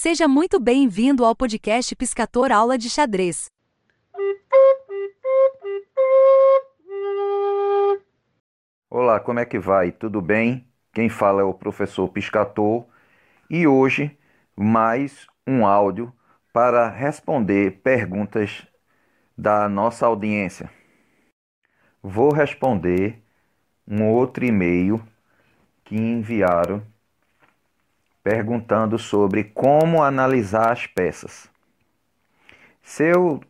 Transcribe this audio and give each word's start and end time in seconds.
Seja 0.00 0.28
muito 0.28 0.60
bem-vindo 0.60 1.24
ao 1.24 1.34
podcast 1.34 1.96
Piscator 1.96 2.52
Aula 2.52 2.78
de 2.78 2.88
Xadrez. 2.88 3.50
Olá, 8.88 9.18
como 9.18 9.40
é 9.40 9.44
que 9.44 9.58
vai? 9.58 9.90
Tudo 9.90 10.22
bem? 10.22 10.64
Quem 10.92 11.08
fala 11.08 11.40
é 11.40 11.44
o 11.44 11.52
professor 11.52 12.08
Piscator 12.10 12.86
e 13.50 13.66
hoje 13.66 14.16
mais 14.54 15.26
um 15.44 15.66
áudio 15.66 16.14
para 16.52 16.88
responder 16.88 17.80
perguntas 17.82 18.64
da 19.36 19.68
nossa 19.68 20.06
audiência. 20.06 20.70
Vou 22.00 22.32
responder 22.32 23.20
um 23.84 24.06
outro 24.06 24.44
e-mail 24.44 25.02
que 25.82 25.96
enviaram 25.96 26.86
perguntando 28.28 28.98
sobre 28.98 29.42
como 29.42 30.02
analisar 30.02 30.70
as 30.70 30.86
peças. 30.86 31.48
Se 32.82 33.04
eu 33.04 33.40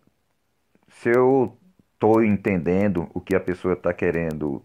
se 0.88 1.08
eu 1.08 1.56
estou 1.94 2.22
entendendo 2.22 3.08
o 3.12 3.20
que 3.20 3.34
a 3.34 3.40
pessoa 3.40 3.74
está 3.74 3.92
querendo 3.92 4.62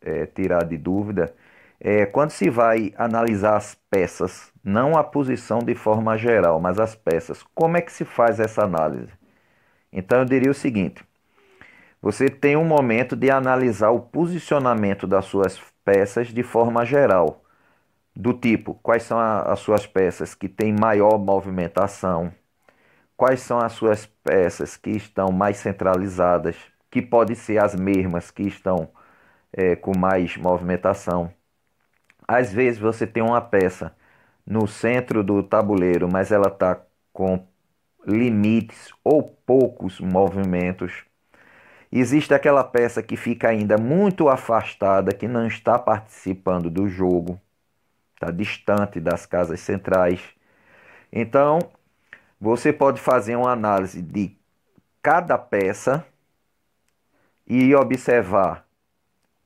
é, 0.00 0.26
tirar 0.26 0.64
de 0.64 0.76
dúvida, 0.76 1.34
é 1.80 2.06
quando 2.06 2.30
se 2.30 2.48
vai 2.48 2.94
analisar 2.96 3.56
as 3.56 3.76
peças, 3.90 4.52
não 4.62 4.96
a 4.96 5.02
posição 5.02 5.58
de 5.58 5.74
forma 5.74 6.16
geral, 6.16 6.60
mas 6.60 6.78
as 6.78 6.94
peças. 6.94 7.42
Como 7.52 7.76
é 7.76 7.80
que 7.80 7.90
se 7.90 8.04
faz 8.04 8.38
essa 8.38 8.62
análise? 8.62 9.10
Então 9.92 10.20
eu 10.20 10.24
diria 10.24 10.52
o 10.52 10.54
seguinte: 10.54 11.02
você 12.00 12.28
tem 12.28 12.56
um 12.56 12.64
momento 12.64 13.16
de 13.16 13.28
analisar 13.28 13.90
o 13.90 13.98
posicionamento 13.98 15.04
das 15.04 15.24
suas 15.24 15.60
peças 15.84 16.28
de 16.28 16.44
forma 16.44 16.84
geral 16.86 17.42
do 18.18 18.34
tipo 18.34 18.74
quais 18.82 19.04
são 19.04 19.18
a, 19.18 19.42
as 19.52 19.60
suas 19.60 19.86
peças 19.86 20.34
que 20.34 20.48
têm 20.48 20.72
maior 20.72 21.18
movimentação, 21.18 22.32
quais 23.16 23.40
são 23.42 23.60
as 23.60 23.72
suas 23.74 24.06
peças 24.06 24.76
que 24.76 24.90
estão 24.90 25.30
mais 25.32 25.58
centralizadas, 25.58 26.56
que 26.90 27.02
podem 27.02 27.36
ser 27.36 27.62
as 27.62 27.74
mesmas 27.76 28.30
que 28.30 28.42
estão 28.44 28.90
é, 29.52 29.76
com 29.76 29.96
mais 29.98 30.36
movimentação. 30.36 31.32
Às 32.28 32.52
vezes 32.52 32.80
você 32.80 33.06
tem 33.06 33.22
uma 33.22 33.40
peça 33.40 33.94
no 34.46 34.66
centro 34.68 35.24
do 35.24 35.42
tabuleiro, 35.42 36.08
mas 36.10 36.32
ela 36.32 36.48
está 36.48 36.80
com 37.12 37.46
limites 38.06 38.92
ou 39.04 39.22
poucos 39.46 40.00
movimentos. 40.00 41.04
Existe 41.92 42.34
aquela 42.34 42.64
peça 42.64 43.02
que 43.02 43.16
fica 43.16 43.48
ainda 43.48 43.78
muito 43.78 44.28
afastada, 44.28 45.14
que 45.14 45.28
não 45.28 45.46
está 45.46 45.78
participando 45.78 46.70
do 46.70 46.88
jogo 46.88 47.40
está 48.18 48.32
distante 48.32 48.98
das 48.98 49.24
casas 49.24 49.60
centrais. 49.60 50.20
Então, 51.12 51.60
você 52.40 52.72
pode 52.72 53.00
fazer 53.00 53.36
uma 53.36 53.52
análise 53.52 54.02
de 54.02 54.36
cada 55.00 55.38
peça 55.38 56.04
e 57.46 57.74
observar 57.74 58.66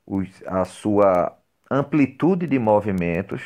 os, 0.07 0.29
a 0.47 0.65
sua 0.65 1.37
amplitude 1.71 2.47
de 2.47 2.59
movimentos, 2.59 3.43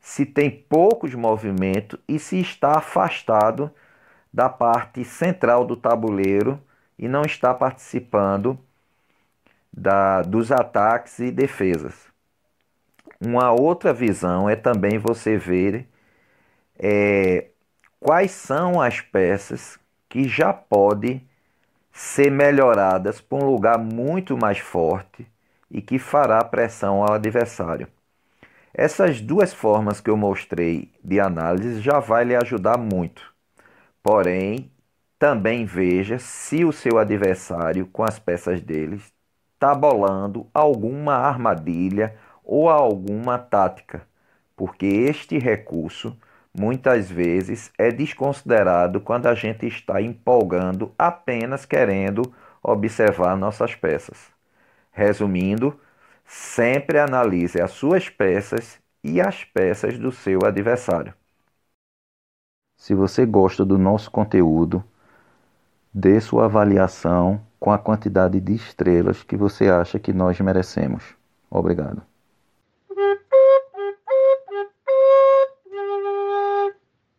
se 0.00 0.24
tem 0.24 0.50
poucos 0.50 1.14
movimentos 1.14 2.00
e 2.08 2.18
se 2.18 2.40
está 2.40 2.78
afastado 2.78 3.70
da 4.32 4.48
parte 4.48 5.04
central 5.04 5.64
do 5.64 5.76
tabuleiro 5.76 6.60
e 6.98 7.06
não 7.06 7.22
está 7.22 7.52
participando 7.54 8.58
da, 9.72 10.22
dos 10.22 10.50
ataques 10.50 11.18
e 11.18 11.30
defesas. 11.30 12.08
Uma 13.20 13.50
outra 13.50 13.92
visão 13.92 14.48
é 14.48 14.54
também 14.54 14.98
você 14.98 15.36
ver 15.36 15.88
é, 16.78 17.48
quais 17.98 18.30
são 18.30 18.80
as 18.80 19.00
peças 19.00 19.78
que 20.08 20.28
já 20.28 20.52
podem 20.52 21.26
ser 21.92 22.30
melhoradas 22.30 23.20
para 23.20 23.38
um 23.38 23.50
lugar 23.50 23.76
muito 23.76 24.36
mais 24.36 24.58
forte 24.58 25.26
e 25.70 25.82
que 25.82 25.98
fará 25.98 26.42
pressão 26.44 27.02
ao 27.02 27.12
adversário. 27.12 27.88
Essas 28.72 29.20
duas 29.20 29.52
formas 29.52 30.00
que 30.00 30.08
eu 30.08 30.16
mostrei 30.16 30.92
de 31.02 31.18
análise 31.18 31.80
já 31.80 31.98
vai 31.98 32.24
lhe 32.24 32.36
ajudar 32.36 32.78
muito. 32.78 33.34
Porém, 34.00 34.70
também 35.18 35.64
veja 35.64 36.18
se 36.20 36.64
o 36.64 36.72
seu 36.72 36.98
adversário, 36.98 37.86
com 37.88 38.04
as 38.04 38.20
peças 38.20 38.60
dele, 38.60 39.02
está 39.54 39.74
bolando 39.74 40.46
alguma 40.54 41.14
armadilha 41.14 42.14
ou 42.48 42.70
a 42.70 42.74
alguma 42.74 43.38
tática, 43.38 44.02
porque 44.56 44.86
este 44.86 45.38
recurso 45.38 46.16
muitas 46.58 47.10
vezes 47.10 47.72
é 47.78 47.92
desconsiderado 47.92 49.00
quando 49.00 49.28
a 49.28 49.36
gente 49.36 49.66
está 49.68 50.02
empolgando 50.02 50.92
apenas 50.98 51.66
querendo 51.66 52.22
observar 52.62 53.36
nossas 53.36 53.74
peças. 53.76 54.18
Resumindo, 54.92 55.78
sempre 56.26 56.98
analise 57.00 57.60
as 57.60 57.72
suas 57.72 58.08
peças 58.10 58.80
e 59.04 59.20
as 59.20 59.44
peças 59.44 59.98
do 59.98 60.12
seu 60.12 60.40
adversário. 60.44 61.14
Se 62.78 62.94
você 62.94 63.26
gosta 63.26 63.62
do 63.62 63.76
nosso 63.76 64.10
conteúdo, 64.10 64.82
dê 65.92 66.18
sua 66.18 66.46
avaliação 66.46 67.42
com 67.60 67.70
a 67.70 67.78
quantidade 67.78 68.40
de 68.40 68.54
estrelas 68.54 69.22
que 69.22 69.36
você 69.36 69.68
acha 69.68 69.98
que 69.98 70.14
nós 70.14 70.40
merecemos. 70.40 71.14
Obrigado. 71.50 72.00